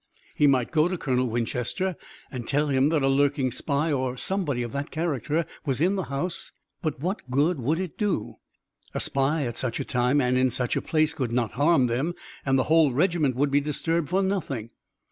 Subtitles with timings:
[0.33, 1.95] He might go to Colonel Winchester
[2.31, 6.05] and tell him that a lurking spy or somebody of that character was in the
[6.05, 8.37] house, but what good would it do?
[8.95, 12.15] A spy at such a time and in such a place could not harm them,
[12.43, 14.71] and the whole regiment would be disturbed for nothing.